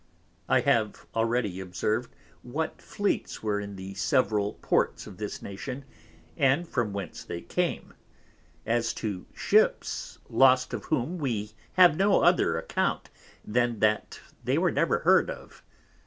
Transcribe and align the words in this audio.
I 0.49 0.61
have 0.61 1.05
already 1.13 1.59
observ'd 1.59 2.09
what 2.41 2.81
Fleets 2.81 3.43
were 3.43 3.59
in 3.59 3.75
the 3.75 3.93
several 3.93 4.53
Ports 4.53 5.05
of 5.05 5.17
this 5.17 5.43
Nation, 5.43 5.85
and 6.35 6.67
from 6.67 6.91
whence 6.91 7.23
they 7.23 7.39
came: 7.41 7.93
As 8.65 8.95
to 8.95 9.27
Ships 9.35 10.17
lost 10.27 10.73
of 10.73 10.85
whom 10.85 11.19
we 11.19 11.51
have 11.73 11.95
no 11.97 12.21
other 12.23 12.57
Account 12.57 13.11
than 13.45 13.77
that 13.81 14.19
they 14.43 14.57
were 14.57 14.71
never 14.71 14.97
heard 15.01 15.29
of. 15.29 15.63